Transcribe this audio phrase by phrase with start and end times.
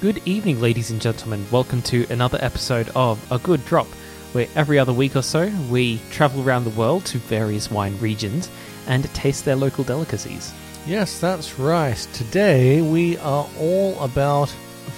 [0.00, 1.44] Good evening, ladies and gentlemen.
[1.50, 3.88] Welcome to another episode of A Good Drop,
[4.30, 8.48] where every other week or so we travel around the world to various wine regions
[8.86, 10.54] and taste their local delicacies.
[10.86, 11.96] Yes, that's right.
[12.12, 14.50] Today we are all about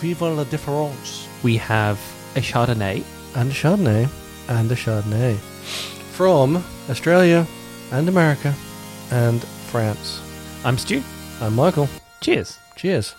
[0.03, 1.27] Viva la Différence.
[1.43, 1.99] We have
[2.37, 3.03] a Chardonnay,
[3.37, 4.07] And a Chardonnay.
[4.51, 5.37] And a Chardonnay.
[6.13, 7.47] From Australia
[7.91, 8.55] and America
[9.11, 10.21] and France.
[10.63, 11.03] I'm Stu.
[11.41, 11.89] I'm Michael.
[12.21, 12.59] Cheers.
[12.77, 13.15] Cheers.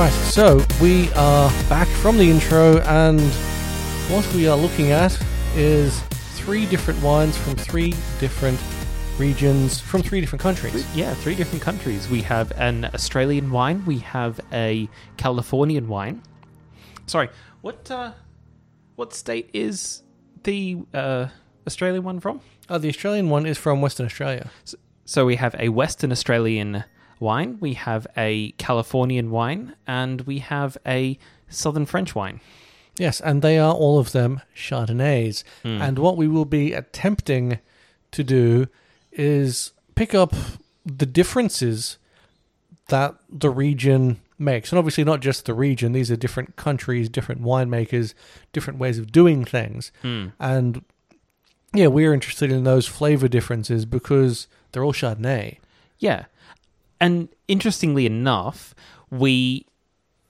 [0.00, 3.20] Right, so we are back from the intro, and
[4.10, 5.12] what we are looking at
[5.54, 6.00] is
[6.38, 8.58] three different wines from three different
[9.18, 10.86] regions, from three different countries.
[10.96, 12.08] Yeah, three different countries.
[12.08, 16.22] We have an Australian wine, we have a Californian wine.
[17.04, 17.28] Sorry,
[17.60, 18.12] what uh,
[18.96, 20.02] what state is
[20.44, 21.26] the uh,
[21.66, 22.40] Australian one from?
[22.70, 24.50] Uh, the Australian one is from Western Australia.
[25.04, 26.84] So we have a Western Australian
[27.20, 31.18] wine, we have a Californian wine, and we have a
[31.48, 32.40] Southern French wine.
[32.98, 35.44] Yes, and they are all of them Chardonnays.
[35.62, 35.80] Hmm.
[35.80, 37.58] And what we will be attempting
[38.10, 38.66] to do
[39.12, 40.34] is pick up
[40.84, 41.98] the differences
[42.88, 44.72] that the region makes.
[44.72, 48.14] And obviously, not just the region, these are different countries, different winemakers,
[48.52, 49.92] different ways of doing things.
[50.02, 50.28] Hmm.
[50.38, 50.84] And
[51.72, 55.58] yeah, we're interested in those flavor differences because they're all Chardonnay.
[55.98, 56.24] Yeah.
[57.00, 58.74] And interestingly enough,
[59.10, 59.66] we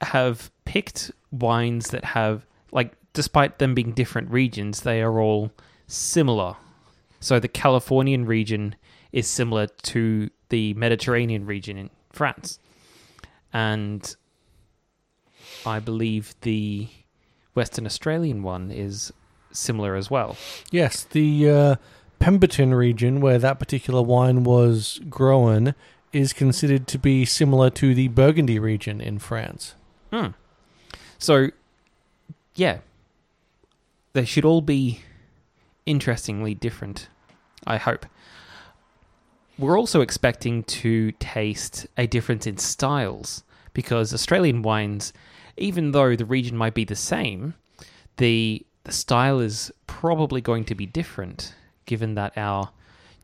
[0.00, 5.50] have picked wines that have, like, despite them being different regions, they are all
[5.86, 6.56] similar.
[7.18, 8.76] So the Californian region
[9.12, 12.58] is similar to the Mediterranean region in France.
[13.52, 14.14] And
[15.66, 16.88] I believe the
[17.54, 19.12] Western Australian one is
[19.52, 20.36] similar as well.
[20.70, 21.76] Yes, the uh,
[22.20, 25.74] Pemberton region where that particular wine was grown
[26.12, 29.74] is considered to be similar to the Burgundy region in France.
[30.12, 30.28] Hmm.
[31.18, 31.48] So,
[32.54, 32.78] yeah,
[34.12, 35.00] they should all be
[35.86, 37.08] interestingly different.
[37.66, 38.06] I hope.
[39.58, 43.44] We're also expecting to taste a difference in styles
[43.74, 45.12] because Australian wines,
[45.56, 47.54] even though the region might be the same,
[48.16, 51.54] the the style is probably going to be different,
[51.84, 52.70] given that our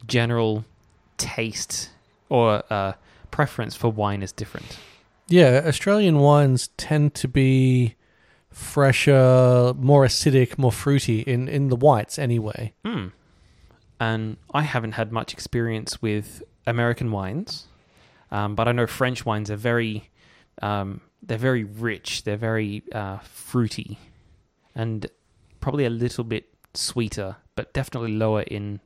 [0.06, 0.66] general
[1.16, 1.88] taste
[2.28, 2.92] or uh,
[3.30, 4.78] preference for wine is different.
[5.28, 7.96] Yeah, Australian wines tend to be
[8.50, 12.72] fresher, more acidic, more fruity in, in the whites anyway.
[12.84, 13.08] Hmm.
[13.98, 17.66] And I haven't had much experience with American wines,
[18.30, 20.10] um, but I know French wines are very,
[20.62, 22.24] um, they're very rich.
[22.24, 23.98] They're very uh, fruity,
[24.74, 25.06] and
[25.60, 26.44] probably a little bit
[26.74, 28.80] sweeter, but definitely lower in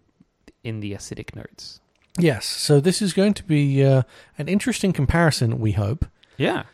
[0.62, 1.81] in the acidic notes.
[2.22, 4.03] Yes, so this is going to be uh,
[4.38, 6.06] an interesting comparison, we hope.
[6.36, 6.64] Yeah,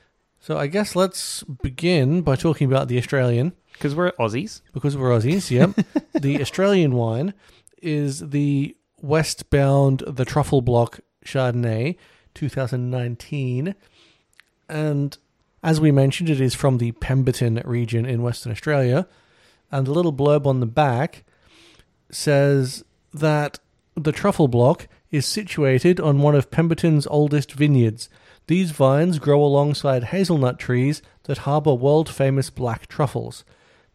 [0.41, 3.53] So I guess let's begin by talking about the Australian.
[3.73, 4.63] because we're Aussies.
[4.73, 5.71] because we're Aussies, yep.
[6.15, 7.35] the Australian wine
[7.83, 11.97] is the Westbound the Truffle Block Chardonnay
[12.35, 13.75] 2019.
[14.69, 15.19] And
[15.63, 19.07] as we mentioned, it is from the Pemberton region in Western Australia.
[19.73, 21.25] And the little blurb on the back
[22.11, 23.59] says that
[23.95, 28.09] the truffle block is situated on one of Pemberton's oldest vineyards.
[28.47, 33.45] These vines grow alongside hazelnut trees that harbour world famous black truffles.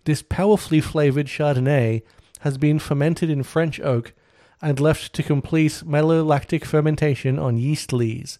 [0.05, 2.01] This powerfully flavoured Chardonnay
[2.39, 4.13] has been fermented in French oak
[4.61, 8.39] and left to complete malolactic fermentation on yeast lees.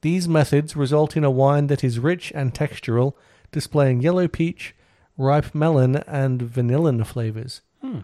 [0.00, 3.14] These methods result in a wine that is rich and textural,
[3.52, 4.74] displaying yellow peach,
[5.16, 7.60] ripe melon, and vanillin flavours.
[7.80, 8.00] Hmm.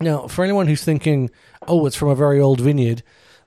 [0.00, 1.30] Now, for anyone who's thinking,
[1.66, 3.02] oh, it's from a very old vineyard,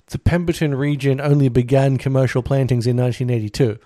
[0.07, 3.79] the Pemberton region only began commercial plantings in 1982.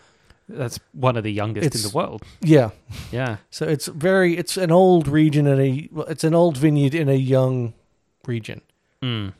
[0.47, 2.23] That's one of the youngest in the world.
[2.41, 2.69] Yeah,
[3.11, 6.93] Yeah, so it's very, it's an old region and a, well, it's an old vineyard
[6.93, 7.73] in a young
[8.25, 8.61] region.
[9.01, 9.33] Mm.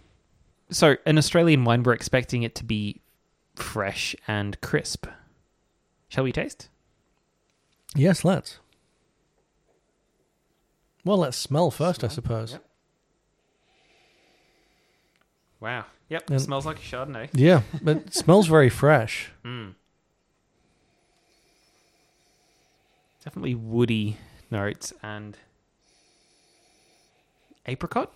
[0.71, 3.01] So, an Australian wine, we're expecting it to be
[3.55, 5.05] fresh and crisp.
[6.09, 6.69] Shall we taste?
[7.95, 8.59] Yes, let's.
[11.03, 12.57] Well, let's smell first, I suppose.
[15.59, 15.85] Wow.
[16.09, 16.29] Yep.
[16.29, 17.29] And- smells like a Chardonnay.
[17.33, 19.31] Yeah, but it smells very fresh.
[19.45, 19.75] Mm.
[23.23, 24.17] Definitely woody
[24.51, 25.35] notes and
[27.65, 28.13] apricot.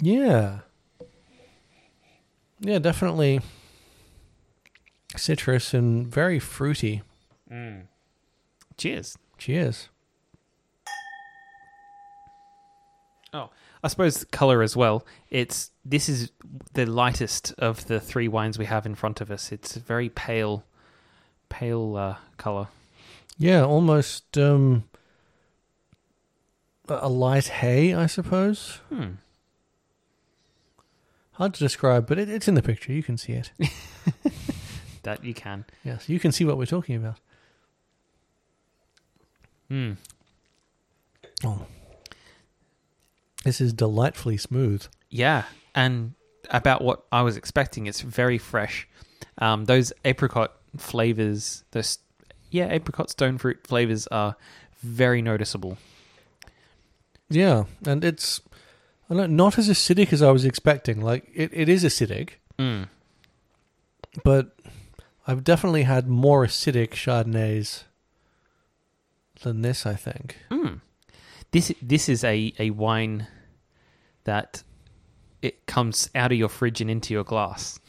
[0.00, 0.60] Yeah.
[2.60, 3.40] Yeah, definitely
[5.16, 7.02] citrus and very fruity.
[7.50, 7.84] Mm.
[8.76, 9.16] Cheers.
[9.38, 9.88] Cheers.
[13.36, 13.50] Oh,
[13.82, 15.04] I suppose color as well.
[15.30, 16.30] It's this is
[16.72, 19.52] the lightest of the three wines we have in front of us.
[19.52, 20.64] It's a very pale,
[21.48, 22.68] pale uh, color.
[23.36, 24.84] Yeah, almost um,
[26.88, 28.80] a a light hay, I suppose.
[28.88, 29.16] Hmm.
[31.32, 32.92] Hard to describe, but it, it's in the picture.
[32.92, 33.50] You can see it.
[35.06, 35.66] That you can.
[35.84, 37.20] Yes, you can see what we're talking about.
[39.68, 39.92] Hmm.
[41.44, 41.64] Oh.
[43.46, 44.86] This is delightfully smooth.
[45.08, 45.44] Yeah,
[45.74, 46.12] and
[46.50, 47.86] about what I was expecting.
[47.86, 48.86] It's very fresh.
[49.38, 51.98] Um, those apricot flavors, those
[52.50, 54.36] yeah, apricot stone fruit flavors are
[54.82, 55.78] very noticeable.
[57.28, 58.40] Yeah, and it's
[59.10, 61.00] I don't, not as acidic as I was expecting.
[61.00, 62.88] Like it, it is acidic, Mm.
[64.24, 64.56] but
[65.26, 67.84] I've definitely had more acidic Chardonnays
[69.42, 69.86] than this.
[69.86, 70.38] I think.
[70.50, 70.80] Mm.
[71.50, 73.26] This this is a, a wine
[74.26, 74.62] that
[75.42, 77.80] it comes out of your fridge and into your glass.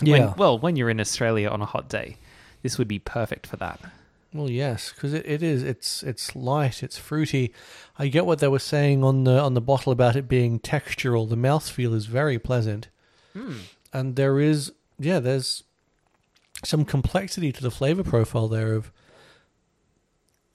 [0.00, 0.26] Yeah.
[0.26, 2.16] When, well, when you're in Australia on a hot day,
[2.62, 3.80] this would be perfect for that.
[4.32, 5.62] Well, yes, because it, it is.
[5.62, 6.82] It's it's light.
[6.82, 7.52] It's fruity.
[7.98, 11.28] I get what they were saying on the on the bottle about it being textural.
[11.28, 12.88] The mouthfeel is very pleasant,
[13.34, 13.58] Mm.
[13.92, 15.62] and there is yeah, there's
[16.64, 18.90] some complexity to the flavor profile there of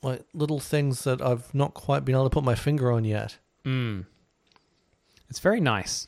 [0.02, 3.38] like little things that I've not quite been able to put my finger on yet.
[3.66, 4.06] Mm.
[5.30, 6.08] It's very nice.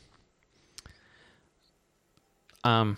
[2.64, 2.96] Um,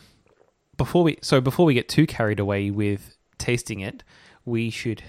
[0.77, 4.03] before we so before we get too carried away with tasting it,
[4.45, 5.03] we should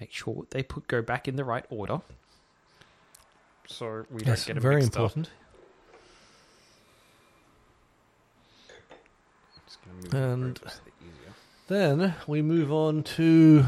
[0.00, 2.00] make sure they put go back in the right order.
[3.68, 5.02] So we don't Yes, get it very mixed up.
[5.16, 5.30] important.
[9.66, 11.34] Just gonna move it And- over so it's easier.
[11.68, 13.64] Then we move on to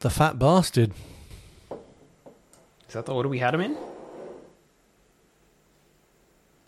[0.00, 0.92] the fat bastard.
[2.88, 3.76] is that the order we had them in?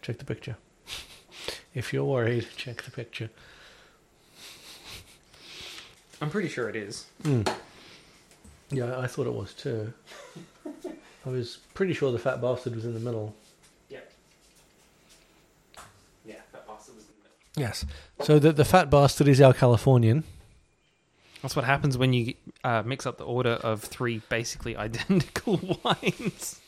[0.08, 0.56] Check the picture.
[1.74, 3.28] if you're worried, check the picture.
[6.22, 7.04] I'm pretty sure it is.
[8.70, 9.92] Yeah, I thought it was too.
[11.26, 13.34] I was pretty sure the fat bastard was in the middle.
[13.90, 13.98] Yeah.
[16.24, 17.68] Yeah, fat bastard was in the middle.
[17.68, 17.84] Yes.
[18.22, 20.24] So the the fat bastard is our Californian.
[21.42, 22.32] That's what happens when you
[22.64, 26.62] uh, mix up the order of three basically identical wines.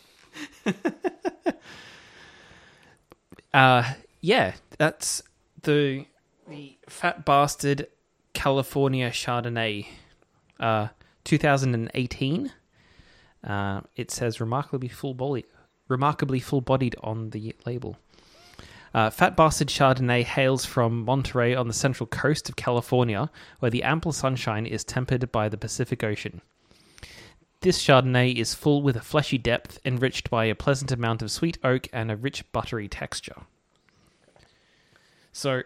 [3.52, 5.23] uh, yeah, that's
[5.62, 6.06] the
[6.49, 7.87] the Fat Bastard
[8.35, 9.87] California Chardonnay,
[10.58, 10.88] uh,
[11.25, 12.52] 2018.
[13.43, 15.44] Uh, it says remarkably full body,
[15.88, 17.97] remarkably full bodied on the label.
[18.93, 23.31] Uh, Fat Bastard Chardonnay hails from Monterey on the central coast of California,
[23.61, 26.41] where the ample sunshine is tempered by the Pacific Ocean.
[27.62, 31.58] This Chardonnay is full with a fleshy depth, enriched by a pleasant amount of sweet
[31.62, 33.42] oak and a rich buttery texture.
[35.32, 35.62] So,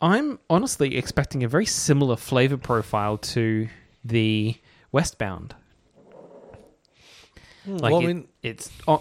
[0.00, 3.68] I'm honestly expecting a very similar flavor profile to
[4.04, 4.56] the
[4.90, 5.54] Westbound.
[7.66, 8.98] Like well, it- I mean, it's uh,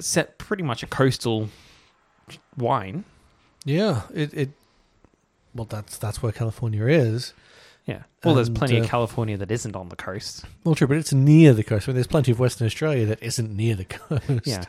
[0.00, 1.48] set pretty much a coastal
[2.56, 3.04] wine.
[3.64, 4.50] yeah, it, it.
[5.54, 7.32] Well, that's that's where California is.
[7.86, 8.04] Yeah.
[8.24, 10.44] Well, there's And, plenty uh, of California that isn't on the coast.
[10.64, 11.86] Well, true, but it's near the coast.
[11.86, 14.46] I mean, there's plenty of Western Australia that isn't near the coast.
[14.46, 14.64] Yeah.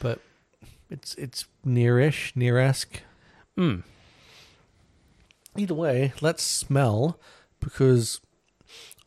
[0.00, 0.18] but
[0.90, 3.02] it's it's nearish, near-esque.
[3.56, 3.82] Mm.
[5.56, 7.18] Either way, let's smell
[7.60, 8.20] because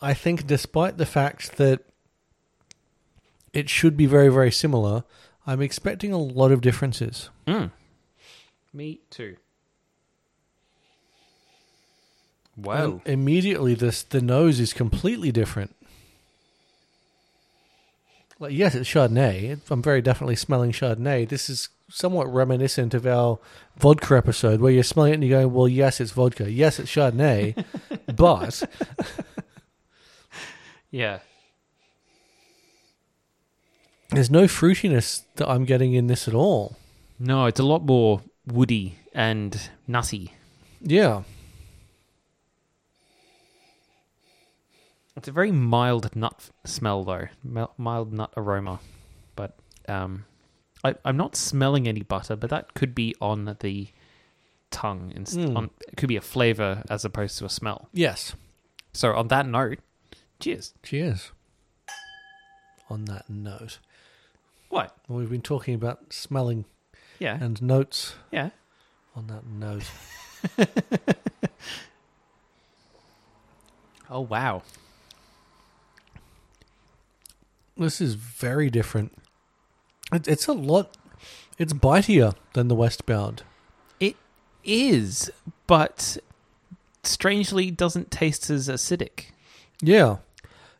[0.01, 1.81] I think, despite the fact that
[3.53, 5.03] it should be very, very similar,
[5.45, 7.29] I'm expecting a lot of differences.
[7.47, 7.71] Mm.
[8.73, 9.35] Me too.
[12.57, 12.83] Wow.
[12.83, 15.75] And immediately, this the nose is completely different.
[18.39, 19.59] Like, yes, it's Chardonnay.
[19.69, 21.29] I'm very definitely smelling Chardonnay.
[21.29, 23.37] This is somewhat reminiscent of our
[23.77, 26.51] vodka episode, where you're smelling it and you're going, "Well, yes, it's vodka.
[26.51, 27.63] Yes, it's Chardonnay,
[28.15, 28.63] but
[30.89, 31.19] yeah.
[34.09, 36.77] there's no fruitiness that I'm getting in this at all."
[37.19, 40.33] No, it's a lot more woody and nutty.
[40.81, 41.23] Yeah,
[45.15, 47.27] It's a very mild nut smell, though.
[47.77, 48.79] Mild nut aroma.
[49.35, 50.25] But um,
[50.83, 53.87] I, I'm not smelling any butter, but that could be on the
[54.71, 55.11] tongue.
[55.15, 55.57] Inst- Mm.
[55.57, 57.89] on, it could be a flavor as opposed to a smell.
[57.93, 58.35] yes.
[58.93, 59.79] So, on that note,
[60.39, 60.73] cheers.
[60.83, 61.31] Cheers.
[62.89, 63.79] On that note,
[64.67, 64.97] What?
[65.07, 66.65] well, we've been talking about smelling
[67.19, 67.37] Yeah.
[67.41, 68.15] and notes.
[68.31, 68.49] Yeah.
[69.15, 69.89] On that note,
[74.09, 74.63] Oh wow.
[77.81, 79.13] This is very different.
[80.13, 80.95] It, it's a lot.
[81.57, 83.43] It's bitier than the Westbound.
[83.99, 84.15] It
[84.63, 85.29] is,
[85.67, 86.17] but
[87.03, 89.25] strangely doesn't taste as acidic.
[89.81, 90.17] Yeah,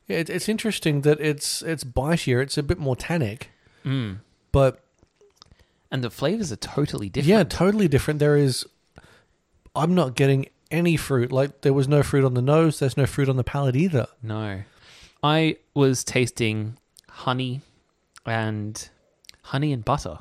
[0.07, 0.17] yeah.
[0.17, 2.41] It, it's interesting that it's it's bitier.
[2.41, 3.49] It's a bit more tannic,
[3.85, 4.19] Mm.
[4.51, 4.83] but
[5.91, 7.27] And the flavors are totally different.
[7.29, 8.19] yeah, totally different.
[8.19, 8.65] There is.
[9.75, 11.31] I'm not getting any fruit.
[11.31, 12.79] Like there was no fruit on the nose.
[12.79, 14.07] There's no fruit on the palate either.
[14.21, 14.61] No.
[15.23, 16.77] I was tasting
[17.21, 17.61] honey
[18.25, 18.89] and
[19.43, 20.19] honey and butter.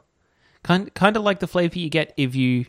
[0.63, 2.67] Kind kind of like the flavor you get if you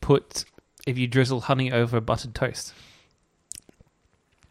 [0.00, 0.44] put
[0.86, 2.72] if you drizzle honey over buttered toast.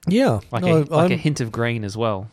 [0.08, 2.30] Yeah, Like no, a like a hint of grain as well.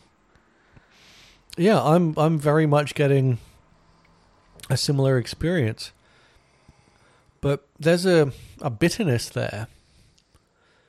[1.57, 1.81] yeah.
[1.81, 3.39] I'm I'm very much getting
[4.69, 5.91] a similar experience,
[7.41, 8.31] but there's a
[8.61, 9.67] a bitterness there.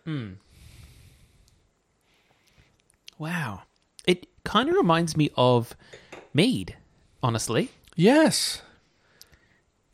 [0.04, 0.34] Hmm.
[3.18, 3.62] Wow.
[4.06, 5.76] It kind of reminds me of
[6.32, 6.76] mead,
[7.22, 7.70] honestly.
[7.94, 8.62] Yes.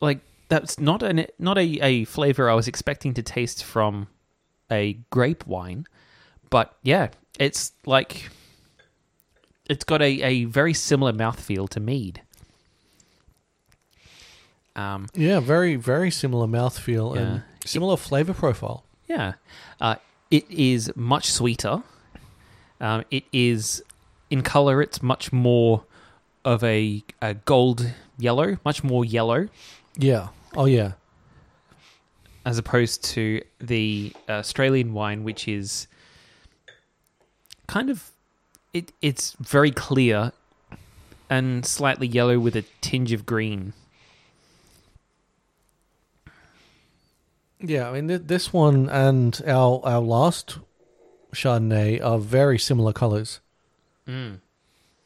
[0.01, 4.07] Like that's not an not a, a flavor I was expecting to taste from
[4.71, 5.87] a grape wine,
[6.51, 7.09] but yeah,
[7.39, 8.31] it's like
[9.69, 12.21] it's got a, a very similar mouthfeel to mead.
[14.77, 17.21] Um, Yeah, very very similar mouthfeel Yeah.
[17.23, 18.85] and similar flavor profile.
[19.09, 19.35] Yeah.
[19.81, 19.97] Uh,
[20.31, 21.83] it is much sweeter.
[22.81, 23.83] Um, it is,
[24.35, 25.85] in color, it's much more
[26.45, 29.49] of a, a gold yellow, much more yellow,
[29.97, 30.29] Yeah.
[30.57, 30.93] Oh yeah.
[32.45, 35.87] as opposed to the uh, Australian wine, which is
[37.67, 38.11] kind of.
[38.73, 40.33] It, it's very clear
[41.31, 43.73] and slightly yellow with a tinge of green.
[47.61, 50.59] Yeah, I mean th- this one and our our last
[51.33, 53.41] Chardonnay are very similar colors,
[54.09, 54.41] Mm.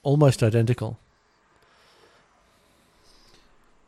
[0.03, 0.99] almost identical.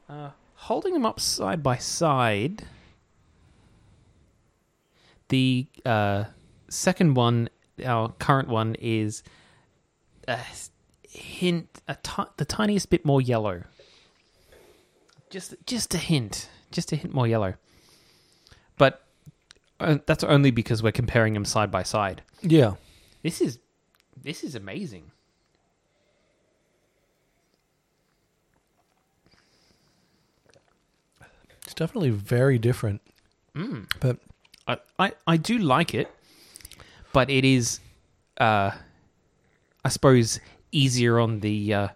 [0.08, 2.64] Uh, holding them up side by side,
[5.28, 6.24] the uh,
[6.68, 7.48] second one,
[7.84, 9.22] our current one, is
[10.28, 10.38] a
[11.08, 11.96] hint, a
[12.36, 13.62] the tiniest bit more yellow.
[15.30, 17.54] Just, just a hint, just a hint more yellow.
[18.76, 19.04] But
[19.78, 22.22] uh, that's only because we're comparing them side by side.
[22.42, 22.74] Yeah.
[23.22, 23.58] This is,
[24.22, 25.10] this is amazing.
[31.62, 33.00] It's definitely very different.
[33.54, 33.90] Mm.
[34.00, 34.18] But
[34.66, 36.10] I, I, I do like it,
[37.12, 37.80] but it is,
[38.38, 38.72] uh,
[39.84, 40.40] I suppose,
[40.72, 41.88] easier on the uh,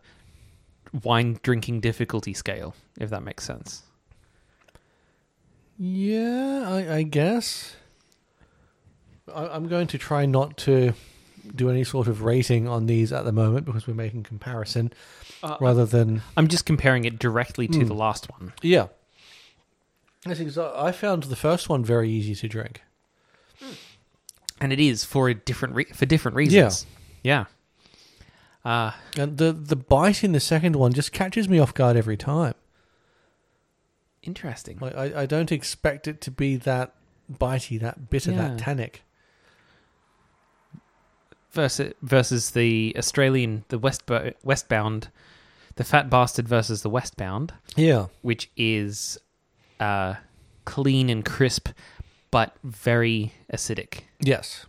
[1.02, 3.82] wine drinking difficulty scale, if that makes sense.
[5.78, 7.76] yeah, I, I guess
[9.32, 10.94] I, I'm going to try not to
[11.54, 14.92] do any sort of rating on these at the moment because we're making comparison
[15.42, 17.88] Uh, rather than I'm just comparing it directly to Mm.
[17.88, 18.52] the last one.
[18.62, 18.86] yeah.
[20.26, 22.82] I found the first one very easy to drink.
[24.60, 26.86] And it is for a different re- for different reasons.
[27.22, 27.44] Yeah.
[28.64, 32.16] Uh, And the the bite in the second one just catches me off guard every
[32.16, 32.54] time.
[34.22, 34.78] interesting.
[34.80, 36.94] Like I, I don't expect it to be that
[37.30, 39.02] bitey, that bitter, that tannic.
[41.54, 44.02] Versus versus the Australian the west
[44.42, 45.08] westbound
[45.76, 48.06] the fat bastard versus the westbound Yeah.
[48.22, 49.18] which is
[49.80, 50.14] uh
[50.64, 51.68] clean and crisp
[52.30, 54.66] but very acidic Yes.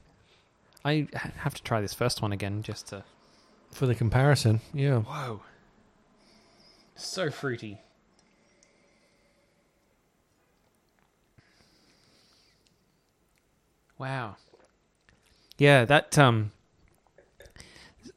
[0.83, 3.03] i have to try this first one again just to
[3.73, 4.61] For the comparison.
[4.73, 4.99] Yeah.
[4.99, 5.41] whoa
[6.95, 7.79] so fruity
[13.97, 14.35] wow
[15.57, 16.51] yeah that um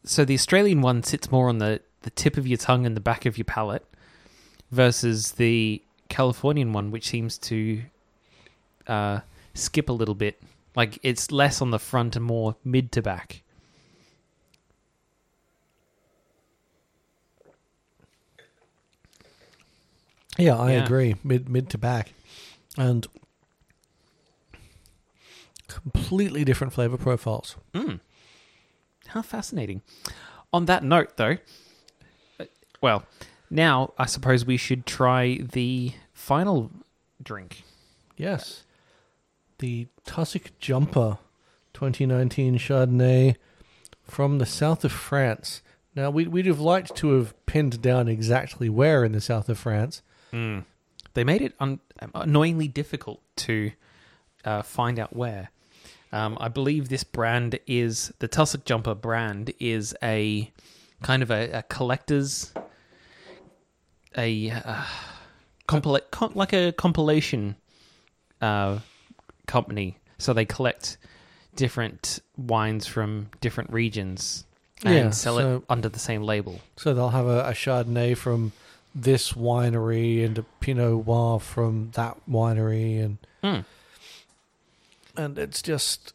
[0.09, 3.01] so the australian one sits more on the the tip of your tongue and the
[3.01, 3.85] back of your palate
[4.71, 7.83] versus the californian one which seems to
[8.87, 9.21] uh
[9.55, 10.41] skip a little bit
[10.75, 13.43] like it's less on the front and more mid to back
[20.39, 20.85] Yeah, I Yeah.
[20.85, 21.17] agree.
[21.25, 22.13] Mid mid to back.
[22.77, 23.07] And
[25.67, 27.57] completely different flavor profiles.
[27.75, 27.99] Mm.
[29.09, 29.83] How fascinating.
[30.53, 31.39] On that note, though,
[32.41, 32.45] uh,
[32.81, 33.05] well,
[33.51, 36.71] now I suppose we should try the final
[37.23, 37.63] drink.
[38.17, 38.65] Yes.
[39.59, 41.19] The Tussock Jumper
[41.75, 43.37] 2019 Chardonnay
[44.03, 45.63] from the south of France.
[45.95, 49.59] Now, we, we'd have liked to have pinned down exactly where in the south of
[49.59, 50.03] France.
[50.33, 50.65] Mm.
[51.15, 51.81] They made it un-
[52.15, 53.73] annoyingly difficult to
[54.45, 55.51] uh, find out where.
[56.13, 60.51] Um, I believe this brand is the Tussock Jumper brand is a
[61.03, 62.53] kind of a, a collector's
[64.17, 64.85] a uh,
[65.67, 65.83] com-
[66.35, 67.57] like a compilation
[68.41, 68.79] uh,
[69.47, 69.99] company.
[70.19, 70.97] So they collect
[71.55, 74.45] different wines from different regions
[74.85, 76.61] and Yeah, sell so- it under the same label.
[76.77, 78.53] So they'll have a, a Chardonnay from
[78.95, 83.65] this winery and a Pinot Noir from that winery, and Mm.
[85.19, 86.15] And it's just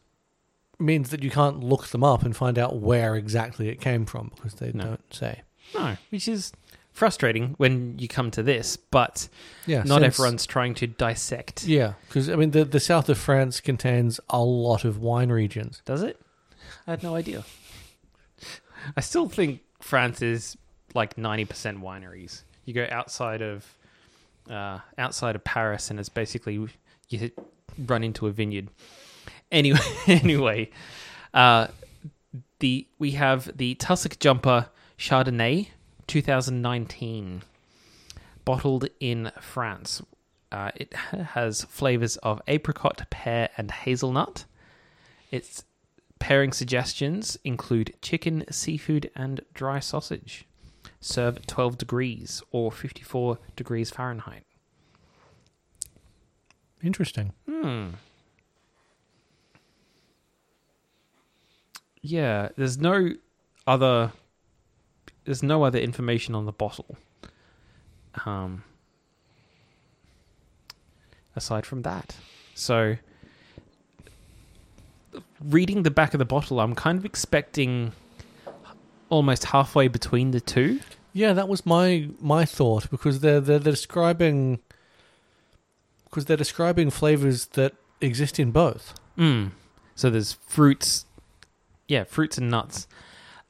[0.80, 4.32] means that you can't look them up and find out where exactly it came from
[4.34, 4.84] because they No.
[4.84, 5.42] don't say.
[5.74, 6.52] No, which is
[6.92, 9.28] frustrating when you come to this, but
[9.66, 11.64] Yeah, not since- everyone's trying to dissect.
[11.64, 15.80] Yeah, because I mean the the south of France contains a lot of wine regions.
[15.84, 16.20] Does it?
[16.86, 17.44] I had no idea.
[18.96, 20.56] I still think France is
[20.94, 22.42] like ninety percent wineries.
[22.64, 23.64] You go outside of
[24.50, 26.68] uh, outside of Paris, and it's basically you
[27.18, 27.38] hit,
[27.78, 28.68] run into a vineyard.
[29.50, 30.70] Anyway, anyway,
[31.32, 31.68] uh,
[32.60, 35.68] the we have the Tussock Jumper Chardonnay
[36.06, 37.42] 2019,
[38.44, 40.02] bottled in France.
[40.52, 44.44] Uh, it has flavors of apricot, pear, and hazelnut.
[45.30, 45.64] Its
[46.20, 50.46] pairing suggestions include chicken, seafood, and dry sausage.
[51.00, 54.44] Serve 12 degrees or 54 degrees Fahrenheit.
[56.84, 57.32] Interesting.
[57.48, 57.88] Hmm.
[62.02, 63.12] Yeah, there's no
[63.66, 64.12] other
[65.24, 66.98] there's no other information on the bottle.
[68.26, 68.64] Um
[71.34, 72.16] aside from that.
[72.54, 72.96] So
[75.40, 77.92] reading the back of the bottle, I'm kind of expecting
[79.08, 80.80] almost halfway between the two.
[81.14, 84.58] Yeah, that was my my thought because they're they're, they're describing
[86.14, 88.94] because they're describing flavors that exist in both.
[89.18, 89.50] Mm.
[89.96, 91.06] So there's fruits,
[91.88, 92.86] yeah, fruits and nuts.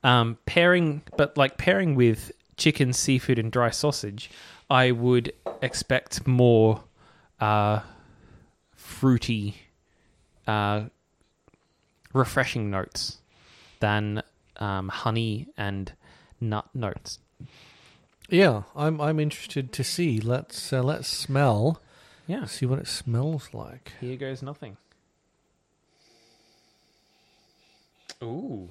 [0.02, 4.30] Um, pairing, but like pairing with chicken, seafood, and dry sausage,
[4.70, 6.84] I would expect more
[7.38, 7.80] uh,
[8.74, 9.56] fruity,
[10.46, 10.84] uh,
[12.14, 13.18] refreshing notes
[13.80, 14.22] than
[14.56, 15.92] um, honey and
[16.40, 17.18] nut notes.
[18.30, 20.18] Yeah, I'm I'm interested to see.
[20.18, 21.82] Let's uh, let's smell.
[22.26, 23.92] Yeah, See what it smells like.
[24.00, 24.76] here goes nothing.
[28.22, 28.70] Ooh.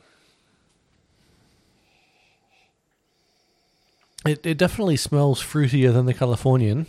[4.26, 6.88] It it definitely smells fruitier than the Californian.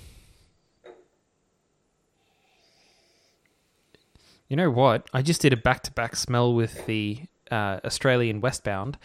[4.48, 5.08] You know what?
[5.12, 8.98] I just did a back to back smell with the uh, Australian Westbound,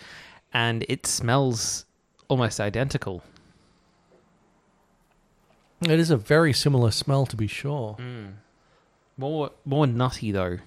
[0.53, 1.85] and it smells
[2.27, 3.23] almost identical.
[5.81, 7.95] It is a very similar smell, to be sure.
[7.99, 8.33] Mm.
[9.17, 10.57] More more nutty though,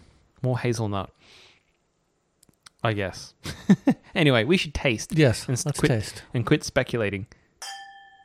[0.42, 1.10] more hazelnut.
[2.84, 3.34] I guess.
[4.14, 6.22] anyway, we should taste Yes, And let's quit- taste.
[6.34, 7.26] and quit speculating.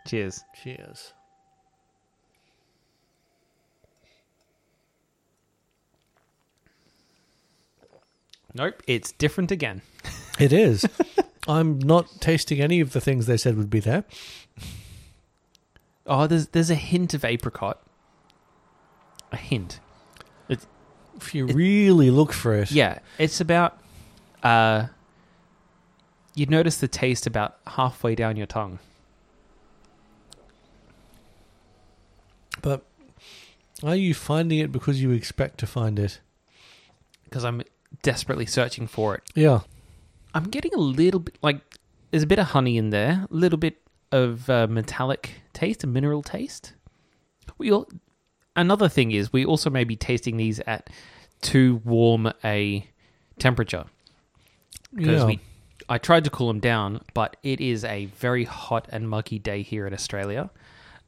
[0.08, 0.44] Cheers.
[0.64, 1.14] Cheers.
[8.54, 9.82] Nope, it's different again.
[10.40, 10.86] It is.
[11.48, 14.04] I'm not tasting any of the things they said would be there.
[16.08, 17.82] Oh, there's there's a hint of apricot.
[19.32, 19.80] A hint.
[21.20, 23.80] If you It- really look for it, Yeah, it's about.
[24.44, 24.86] Uh,
[26.36, 28.78] you notice the taste about halfway down your tongue.
[32.62, 32.86] but
[33.84, 36.20] are you finding it because you expect to find it?
[37.26, 37.62] because I'm
[38.04, 39.24] desperately searching for it.
[39.36, 39.62] Yeah.
[40.34, 41.60] I'm getting a little bit like
[42.12, 45.88] there's a bit of honey in there, a little bit of uh, metallic taste, a
[45.88, 46.74] mineral taste.
[47.58, 47.90] We all,
[48.56, 50.90] another thing is we also may be tasting these at
[51.42, 52.88] too warm a
[53.40, 53.86] temperature
[54.94, 55.26] because yeah.
[55.26, 55.40] we.
[55.90, 59.62] I tried to cool them down, but it is a very hot and muggy day
[59.62, 60.50] here in Australia,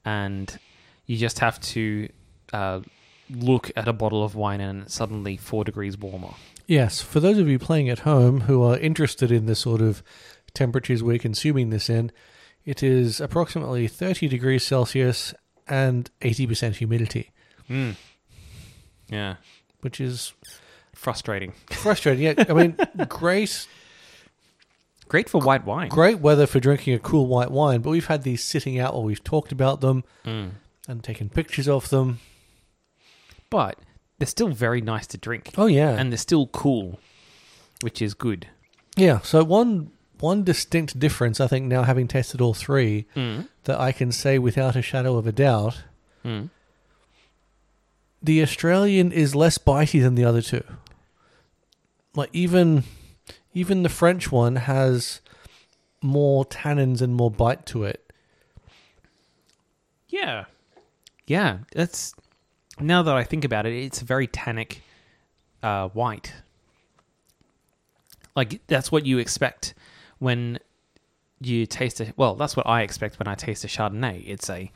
[0.05, 0.57] and
[1.05, 2.07] you just have to
[2.53, 2.79] uh,
[3.29, 6.33] look at a bottle of wine and it's suddenly four degrees warmer.
[6.67, 10.03] Yes, for those of you playing at home who are interested in the sort of
[10.53, 12.11] temperatures we're consuming this in,
[12.69, 15.33] it is approximately 30 degrees Celsius
[15.67, 17.31] and 80% humidity,
[17.69, 17.95] Mm.
[19.09, 19.35] Yeah.
[19.81, 20.33] which is
[20.93, 21.53] Frustrating.
[21.71, 22.23] frustrating.
[22.25, 22.77] Yeah, I mean,
[23.09, 23.67] great,
[25.07, 25.89] Great for white wine.
[25.89, 29.03] great weather for drinking a cool white wine, but we've had these sitting out while
[29.03, 30.51] we've talked about them Mm.
[30.87, 32.19] and taken pictures of them.
[33.49, 33.79] But
[34.19, 35.51] they're still very nice to drink.
[35.57, 36.99] Oh yeah, And they're still cool,
[37.81, 38.47] which is good.
[38.95, 39.21] yeah.
[39.21, 43.47] So one one distinct difference, I think, now having tested all three, Mm.
[43.63, 45.83] that I can say without a shadow of a doubt,
[46.25, 46.49] Mm.
[48.21, 50.63] the Australian is less bitey than the other two.
[52.15, 52.83] like even
[53.53, 55.21] even the French one has
[56.01, 58.11] more tannins and more bite to it.
[60.09, 60.45] Yeah.
[61.27, 62.13] Yeah, that's
[62.79, 64.81] now that I think about it, it's a very tannic
[65.61, 66.33] uh, white.
[68.35, 69.73] Like that's what you expect
[70.19, 70.59] when
[71.41, 72.13] you taste it.
[72.17, 74.23] Well, that's what I expect when I taste a Chardonnay.
[74.27, 74.71] It's a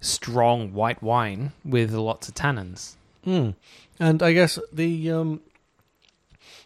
[0.00, 2.94] strong white wine with lots of tannins.
[3.26, 3.54] Mm.
[3.98, 5.40] And I guess the um,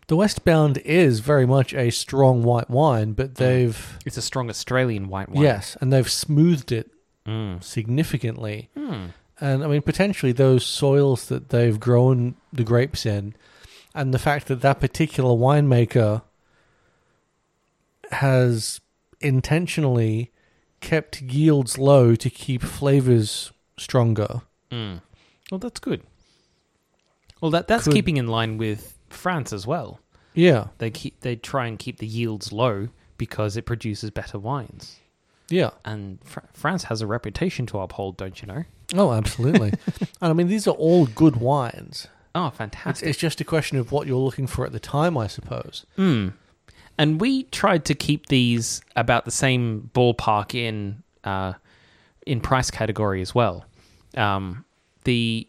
[0.09, 5.09] the Westbound is very much a strong white wine, but they've It's a strong Australian
[5.09, 5.43] white wine.
[5.45, 6.91] yes, and they've smoothed it
[7.27, 7.63] Mm.
[7.63, 8.71] significantly.
[8.75, 9.07] Hmm.
[9.39, 13.35] And I mean, potentially those soils that they've grown the grapes in,
[13.95, 16.23] and the fact that that particular winemaker
[18.13, 18.81] has
[19.21, 20.33] intentionally
[20.81, 24.43] kept yields low to keep flavors stronger.
[24.71, 25.01] Mm.
[25.51, 26.03] Well, that's good.
[27.41, 30.01] Well, that that's Could- keeping in line with France as well.
[30.35, 34.99] Yeah, They keep they try and keep the yields low because it produces better wines.
[35.49, 35.71] yeah.
[35.85, 38.65] And Fr- France has a reputation to uphold, don't you know?
[38.95, 39.71] Oh, absolutely.
[40.21, 42.07] and I mean, these are all good wines.
[42.37, 43.09] Oh, It's, fantastic!
[43.09, 45.85] it's just a question of what you're looking for at the time, I suppose.
[45.97, 46.35] Mm.
[46.99, 51.53] And we tried to keep these about the same ballpark in uh,
[52.27, 53.65] in price category as well.
[54.17, 54.65] Um,
[55.05, 55.47] the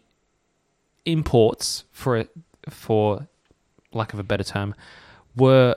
[1.04, 2.24] imports, for
[2.68, 3.26] for
[3.92, 4.76] lack of a better term,
[5.34, 5.74] were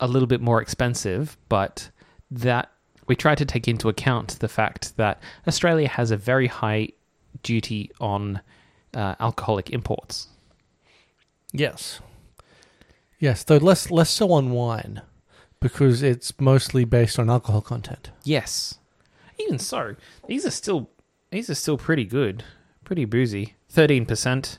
[0.00, 1.88] a little bit more expensive, but
[2.30, 2.72] that
[3.06, 6.88] we tried to take into account the fact that Australia has a very high
[7.44, 8.40] duty on
[8.94, 10.28] uh, alcoholic imports.
[11.52, 12.00] Yes.
[13.20, 15.02] Yes, though less less so on wine
[15.62, 18.10] because it's mostly based on alcohol content.
[18.24, 18.78] Yes.
[19.38, 19.96] Even so,
[20.26, 20.90] these are still
[21.30, 22.44] these are still pretty good,
[22.84, 23.54] pretty boozy.
[23.68, 24.58] Thirteen percent.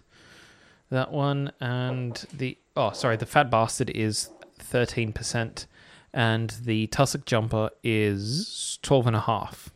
[0.89, 5.67] That one and the oh sorry, the fat bastard is thirteen percent,
[6.13, 9.69] and the tussock jumper is twelve and a half.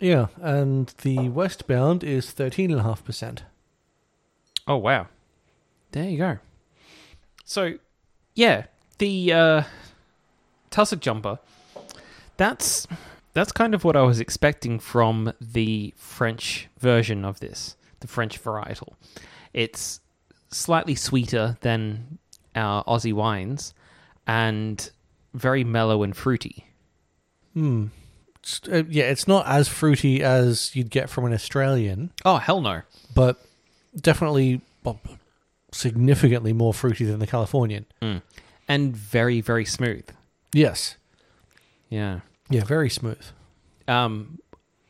[0.00, 3.40] Yeah, and the westbound is 13.5%.
[4.68, 5.06] Oh wow,
[5.92, 6.38] there you go.
[7.44, 7.74] So,
[8.34, 8.66] yeah,
[8.98, 9.62] the uh,
[10.70, 11.38] tussock jumper.
[12.36, 12.86] That's
[13.32, 18.42] that's kind of what I was expecting from the French version of this, the French
[18.42, 18.94] varietal.
[19.52, 20.00] It's
[20.50, 22.18] slightly sweeter than
[22.54, 23.74] our Aussie wines,
[24.26, 24.90] and
[25.34, 26.64] very mellow and fruity.
[27.52, 27.86] Hmm.
[28.70, 32.82] Uh, yeah, it's not as fruity as you'd get from an Australian, Oh hell no!
[33.14, 33.44] but
[34.00, 35.00] definitely well,
[35.72, 37.86] significantly more fruity than the Californian.
[38.68, 40.06] And very very smooth.
[40.56, 40.96] Yes.
[41.90, 42.20] Yeah.
[42.48, 43.22] Yeah, very smooth.
[43.88, 44.38] um,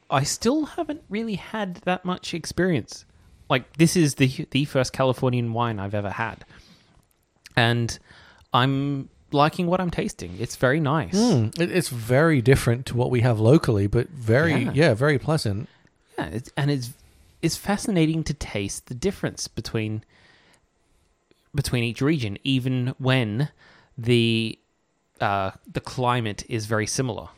[0.08, 3.04] I still haven't really had that much experience.
[3.50, 6.44] Like this is the the first Californian wine I've ever had,
[7.56, 7.98] and
[8.52, 10.36] I'm liking what I'm tasting.
[10.38, 11.14] It's very nice.
[11.16, 14.72] Mm, it, it's very different to what we have locally, but very, Yeah.
[14.74, 15.68] yeah, very pleasant.
[16.18, 16.90] Yeah, it's, and it's
[17.42, 20.04] it's fascinating to taste the difference between
[21.54, 23.48] between each region, even when
[23.98, 24.58] the
[25.20, 27.28] uh, the climate is very similar.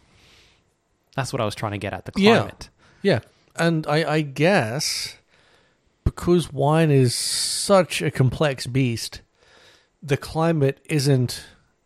[1.17, 2.05] That's what I was trying to get at.
[2.05, 2.37] The Yeah.
[2.38, 2.69] climate.
[3.03, 3.21] Yeah,
[3.57, 5.17] and I, I guess
[6.05, 9.21] because wine is such a complex beast,
[10.03, 11.45] the climate isn't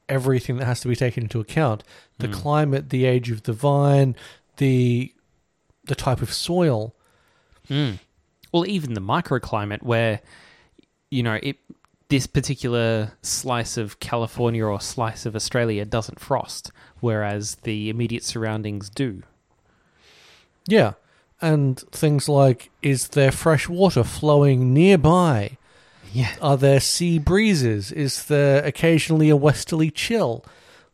[0.09, 1.83] everything that has to be taken into account.
[2.19, 2.33] The Mm.
[2.33, 4.17] climate, the age of the vine,
[4.59, 5.13] the
[5.85, 6.95] the type of soil.
[7.69, 7.99] Mm.
[8.53, 10.21] Well, even the microclimate where,
[11.11, 11.57] you know, it
[12.13, 16.71] this particular slice of California or slice of Australia doesn't frost,
[17.01, 19.23] whereas the immediate surroundings do.
[20.69, 20.93] Yeah,
[21.41, 25.57] and things like is there fresh water flowing nearby?
[26.13, 26.35] Yeah.
[26.43, 27.91] Are there sea breezes?
[27.91, 30.45] Is there occasionally a westerly chill?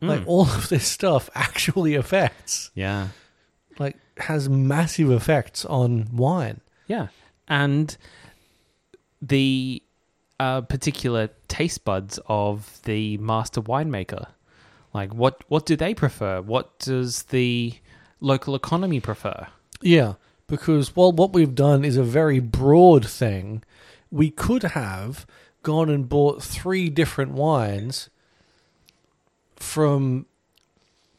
[0.01, 0.27] Like Mm.
[0.29, 3.09] all of this stuff actually affects Yeah.
[3.81, 6.61] like has massive effects on wine.
[6.87, 7.09] Yeah.
[7.49, 7.97] And
[9.21, 9.83] the
[10.41, 14.29] uh, particular taste buds of the master winemaker.
[14.95, 16.41] Like what what do they prefer?
[16.41, 17.75] What does the
[18.21, 19.49] local economy prefer?
[19.81, 20.15] Yeah,
[20.47, 23.63] because well, what we've done is a very broad thing.
[24.11, 25.27] We could have
[25.63, 28.09] gone and bought three different wines
[29.57, 30.27] from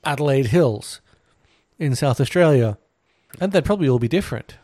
[0.03, 1.01] Adelaide Hills
[1.77, 2.77] in South Australia,
[3.39, 4.58] and they'd probably all be different.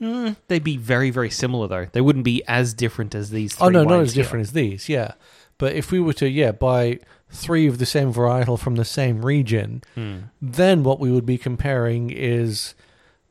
[0.00, 1.86] Mm, they'd be very, very similar, though.
[1.92, 3.54] They wouldn't be as different as these.
[3.54, 4.88] Three oh no, not as different as these.
[4.88, 5.12] Yeah,
[5.58, 6.98] but if we were to yeah buy
[7.30, 9.82] three of the same varietal from the same region.
[9.96, 10.24] Mm.
[10.40, 12.74] then what we would be comparing is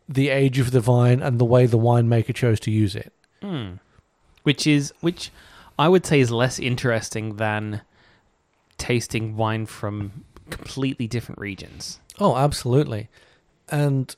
[0.10, 3.14] the age of the vine and the way the winemaker chose to use it.
[3.42, 3.80] Mm.
[4.44, 5.32] Which is which
[5.78, 7.82] I would say is less interesting than
[8.78, 12.00] tasting wine from completely different regions.
[12.20, 13.10] Oh, absolutely.
[13.70, 14.16] And,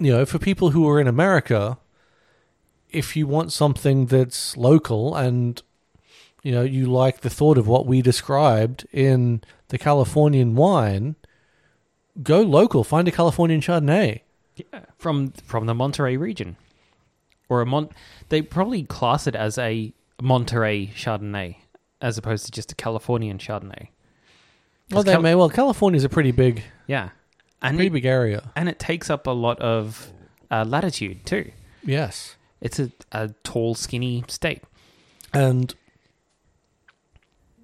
[0.00, 1.78] you know, for people who are in America,
[2.90, 5.62] if you want something that's local and,
[6.42, 11.14] you know, you like the thought of what we described in the Californian wine,
[12.22, 12.82] go local.
[12.82, 14.22] Find a Californian Chardonnay.
[14.56, 16.56] Yeah, from from the Monterey region,
[17.48, 17.88] or a Mon.
[18.28, 21.56] They probably class it as a Monterey Chardonnay
[22.00, 23.88] as opposed to just a Californian Chardonnay.
[24.90, 25.34] Well, they Cal- may.
[25.34, 27.10] Well, California's a pretty big, Yeah,
[27.62, 28.50] and pretty it, big area.
[28.56, 30.10] and it takes up a lot of
[30.50, 31.52] uh, latitude too.
[31.84, 32.36] Yes.
[32.60, 34.62] It's a, a tall, skinny state.
[35.32, 35.74] And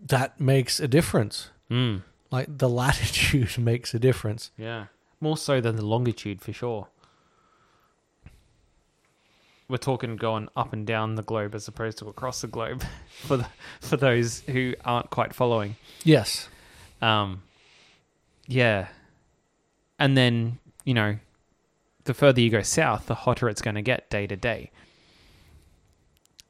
[0.06, 1.50] that makes a difference.
[1.70, 2.02] Mm.
[2.30, 4.50] Like the latitude makes a difference.
[4.56, 4.86] Yeah,
[5.20, 6.88] more so than the longitude for sure.
[9.68, 12.84] We're talking going up and down the globe as opposed to across the globe
[13.22, 13.46] for the,
[13.80, 15.74] for those who aren't quite following.
[16.04, 16.48] Yes.
[17.02, 17.42] Um,
[18.46, 18.88] yeah,
[19.98, 21.18] and then you know,
[22.04, 24.70] the further you go south, the hotter it's going to get day to day.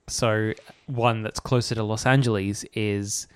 [0.08, 0.52] So
[0.86, 3.26] one that's closer to Los Angeles is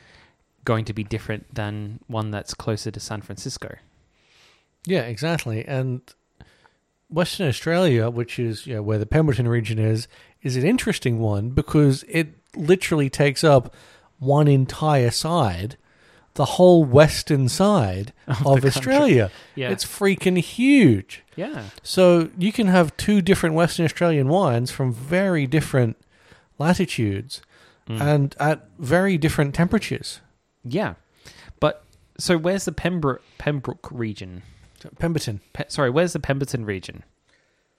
[0.64, 3.76] going to be different than one that's closer to San Francisco.
[4.86, 5.64] Yeah, exactly.
[5.66, 6.02] And
[7.08, 10.06] Western Australia, which is you know, where the Pemberton region is,
[10.42, 13.74] is an interesting one because it literally takes up
[14.18, 15.76] one entire side,
[16.34, 18.64] the whole western side Of of.
[18.64, 19.30] Australia.
[19.54, 21.22] Yeah, It's freaking huge.
[21.36, 25.96] yeah, So you can have two different Western Australian wines from very different
[26.58, 27.42] latitudes
[27.88, 28.00] Mm.
[28.00, 30.20] and at very different temperatures.
[30.62, 30.94] yeah.
[31.58, 31.82] But
[32.18, 34.42] so where's the Pembroke Pembroke region?
[34.98, 35.40] Pemberton.
[35.54, 37.02] Pe- sorry, where's the Pemberton region?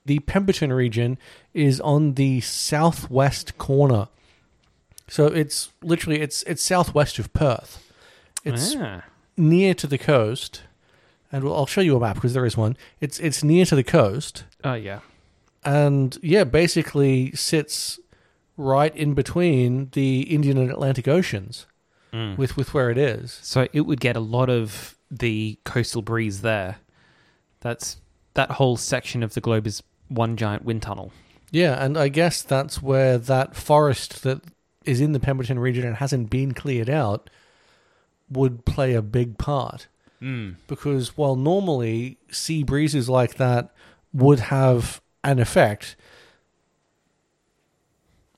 [0.05, 1.17] The Pemberton region
[1.53, 4.07] is on the southwest corner.
[5.07, 7.81] So it's literally it's it's southwest of Perth.
[8.43, 9.03] It's ah,
[9.37, 10.63] near to the coast.
[11.31, 12.75] And we'll- I'll show you a map because there is one.
[12.99, 14.99] It's it's near to the coast oh yeah,
[15.63, 17.99] and yeah, basically sits
[18.57, 21.65] right in between the Indian and Atlantic Oceans
[22.13, 22.37] Mm.
[22.37, 23.39] with with where it is.
[23.41, 26.77] So it would get a lot of the coastal breeze there.
[27.61, 27.97] That's
[28.33, 31.13] that whole section of the globe is one giant wind tunnel.
[31.51, 34.41] Yeah, and I guess that's where that forest that
[34.83, 37.29] is in the Pemberton region and hasn't been cleared out
[38.31, 39.87] would play a big part.
[40.21, 40.55] Mm.
[40.67, 43.73] Because while normally sea breezes like that
[44.13, 45.95] would have an effect,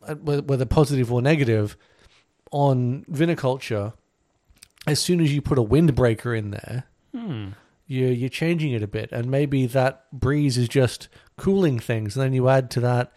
[0.08, 1.78] uh, whether positive or negative,
[2.52, 3.94] on viniculture,
[4.86, 7.50] as soon as you put a windbreaker in there, Hmm.
[7.88, 9.12] you're, you're changing it a bit.
[9.12, 12.16] And maybe that breeze is just cooling things.
[12.16, 13.12] And then you add to that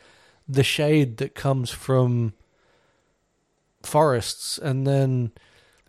[0.48, 2.34] the shade that comes from
[3.82, 4.58] forests.
[4.58, 5.32] And then,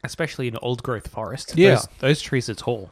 [0.04, 1.54] Especially in old growth forest.
[1.58, 1.76] Yeah.
[1.76, 2.92] Those, those trees are tall.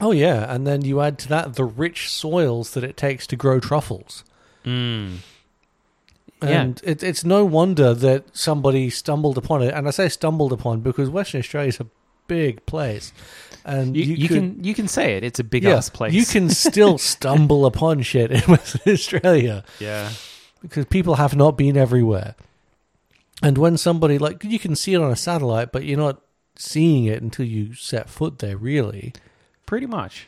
[0.00, 0.52] oh, yeah.
[0.52, 4.24] And then you add to that the rich soils that it takes to grow truffles.
[4.64, 5.18] Mm.
[6.42, 6.48] Yeah.
[6.62, 9.72] And it, it's no wonder that somebody stumbled upon it.
[9.72, 11.86] And I say stumbled upon because Western Australia is a
[12.26, 13.12] big place.
[13.64, 15.24] And You, you, you could- can you can say it.
[15.24, 16.12] It's a big yeah, ass place.
[16.12, 19.64] You can still stumble upon shit in Western Australia.
[19.80, 20.10] yeah.
[20.60, 22.34] because people have not been everywhere.
[23.42, 26.22] And when somebody like you can see it on a satellite, but you're not
[26.56, 29.12] seeing it until you set foot there, really.
[29.66, 30.26] Pretty much.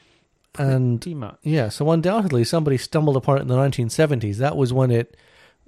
[0.58, 1.38] And Pretty much.
[1.42, 4.36] yeah, so undoubtedly somebody stumbled upon it in the 1970s.
[4.36, 5.16] That was when it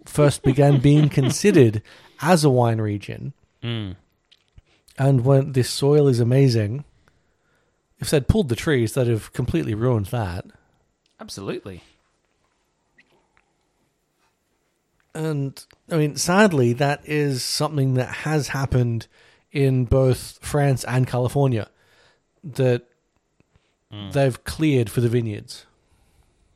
[0.05, 1.83] first began being considered
[2.20, 3.33] as a wine region.
[3.62, 3.96] Mm.
[4.98, 6.85] And when this soil is amazing,
[8.00, 10.44] if they'd pulled the trees, they'd have completely ruined that.
[11.20, 11.83] Absolutely.
[15.14, 19.07] And I mean, sadly, that is something that has happened
[19.53, 21.68] in both France and California
[22.44, 22.87] that
[23.92, 24.12] Mm.
[24.12, 25.66] they've cleared for the vineyards.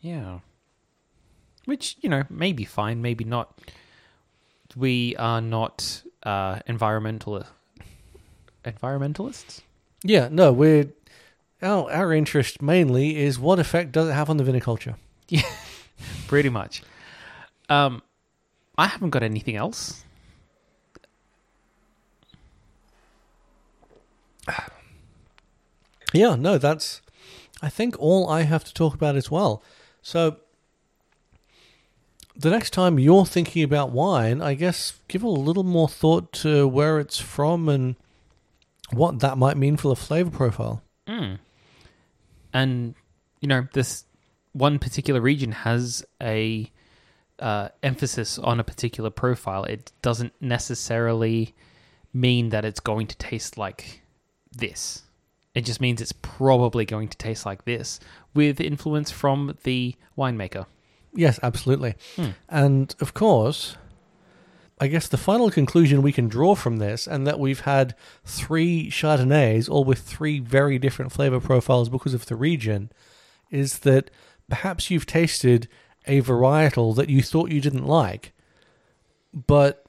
[0.00, 0.38] Yeah.
[1.64, 3.58] Which, you know, may be fine, maybe not.
[4.76, 7.44] We are not uh, environmental
[8.64, 9.62] environmentalists.
[10.02, 10.92] Yeah, no, we're
[11.62, 14.94] our our interest mainly is what effect does it have on the viniculture?
[15.28, 15.42] Yeah,
[16.28, 16.82] pretty much.
[17.70, 18.02] Um,
[18.76, 20.04] I haven't got anything else.
[26.12, 27.02] Yeah, no, that's
[27.60, 29.62] I think all I have to talk about as well.
[30.00, 30.36] So
[32.36, 36.68] the next time you're thinking about wine, I guess give a little more thought to
[36.68, 37.96] where it's from and
[38.92, 40.82] what that might mean for the flavor profile.
[41.08, 41.38] Mm.
[42.52, 42.94] And
[43.40, 44.04] you know, this
[44.52, 46.70] one particular region has a
[47.38, 49.64] uh, emphasis on a particular profile.
[49.64, 51.54] It doesn't necessarily
[52.12, 54.02] mean that it's going to taste like
[54.52, 55.02] this.
[55.54, 58.00] It just means it's probably going to taste like this
[58.34, 60.66] with influence from the winemaker.
[61.12, 61.94] Yes, absolutely.
[62.16, 62.30] Hmm.
[62.48, 63.76] And of course,
[64.80, 67.94] I guess the final conclusion we can draw from this, and that we've had
[68.24, 72.90] three Chardonnays, all with three very different flavor profiles because of the region,
[73.50, 74.10] is that
[74.48, 75.68] perhaps you've tasted
[76.06, 78.32] a varietal that you thought you didn't like,
[79.46, 79.84] but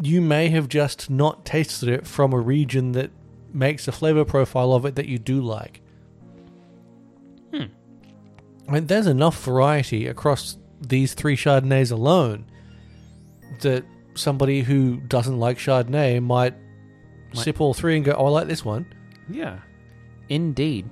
[0.00, 3.10] you may have just not tasted it from a region that
[3.52, 5.80] makes a flavor profile of it that you do like.
[7.52, 7.64] Hmm.
[8.68, 12.44] I mean, there's enough variety across these three Chardonnays alone
[13.60, 16.54] that somebody who doesn't like Chardonnay might,
[17.34, 18.86] Might- sip all three and go, "Oh, I like this one."
[19.30, 19.58] Yeah.
[20.28, 20.88] Indeed.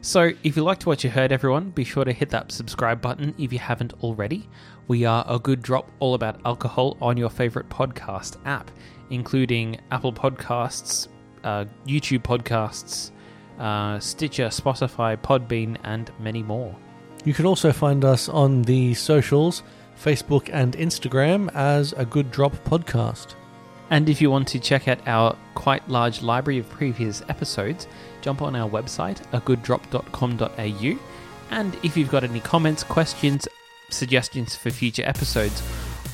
[0.00, 3.34] So, if you liked what you heard, everyone, be sure to hit that subscribe button
[3.36, 4.48] if you haven't already.
[4.86, 8.70] We are a good drop all about alcohol on your favorite podcast app,
[9.10, 11.08] including Apple Podcasts,
[11.42, 13.10] uh, YouTube Podcasts,
[13.58, 16.74] uh, Stitcher, Spotify, Podbean, and many more.
[17.24, 19.64] You can also find us on the socials,
[20.00, 23.34] Facebook and Instagram, as a Good Drop podcast.
[23.90, 27.88] And if you want to check out our quite large library of previous episodes,
[28.22, 30.98] jump on our website, agooddrop.com.au.
[31.50, 33.48] And if you've got any comments, questions,
[33.90, 35.62] suggestions for future episodes,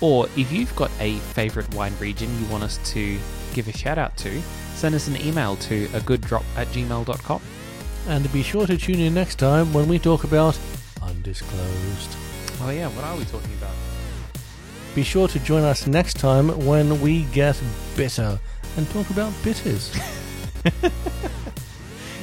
[0.00, 3.18] or if you've got a favourite wine region you want us to
[3.52, 4.40] give a shout out to,
[4.74, 7.40] send us an email to agooddrop at gmail.com.
[8.06, 10.58] And be sure to tune in next time when we talk about
[11.00, 12.16] undisclosed.
[12.60, 13.74] Oh, yeah, what are we talking about?
[14.94, 17.60] Be sure to join us next time when we get
[17.96, 18.38] bitter
[18.76, 19.92] and talk about bitters.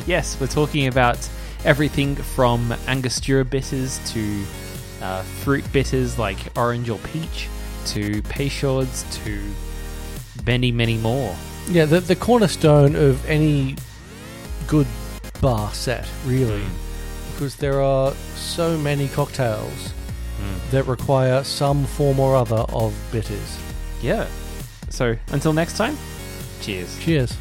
[0.07, 1.29] Yes, we're talking about
[1.63, 4.43] everything from Angostura bitters to
[5.01, 7.47] uh, fruit bitters like orange or peach
[7.87, 9.41] to Peychauds to
[10.45, 11.35] many, many more.
[11.69, 13.75] yeah, the, the cornerstone of any
[14.67, 14.87] good
[15.39, 16.63] bar set, really.
[17.33, 19.93] Because there are so many cocktails
[20.71, 23.59] that require some form or other of bitters.
[24.01, 24.25] Yeah.
[24.89, 25.97] So until next time,
[26.61, 26.97] cheers.
[26.99, 27.37] Cheers.